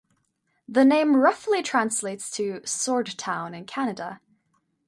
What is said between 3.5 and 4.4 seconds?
in Kannada.